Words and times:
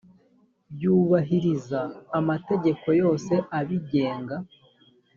byubahiriza 0.73 1.79
amategeko 2.19 2.85
yose 3.01 3.33
abigenga 3.59 4.35